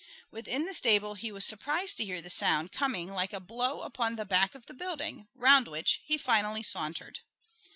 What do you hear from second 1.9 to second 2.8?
to hear the sound